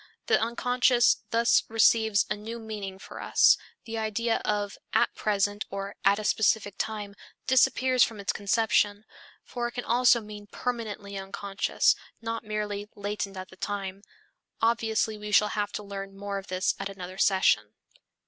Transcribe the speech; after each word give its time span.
The 0.25 0.41
unconscious 0.41 1.21
thus 1.29 1.61
receives 1.69 2.25
a 2.27 2.35
new 2.35 2.57
meaning 2.57 2.97
for 2.97 3.21
us; 3.21 3.55
the 3.85 3.99
idea 3.99 4.37
of 4.43 4.75
"at 4.93 5.13
present" 5.13 5.63
or 5.69 5.95
"at 6.03 6.17
a 6.17 6.23
specific 6.23 6.73
time" 6.79 7.13
disappears 7.45 8.03
from 8.03 8.19
its 8.19 8.33
conception, 8.33 9.05
for 9.43 9.67
it 9.67 9.73
can 9.73 9.85
also 9.85 10.19
mean 10.19 10.47
permanently 10.47 11.19
unconscious, 11.19 11.95
not 12.19 12.43
merely 12.43 12.89
latent 12.95 13.37
at 13.37 13.49
the 13.49 13.57
time. 13.57 14.01
Obviously 14.59 15.19
we 15.19 15.31
shall 15.31 15.49
have 15.49 15.71
to 15.73 15.83
learn 15.83 16.17
more 16.17 16.39
of 16.39 16.47
this 16.47 16.73
at 16.79 16.89
another 16.89 17.19
session. 17.19 17.75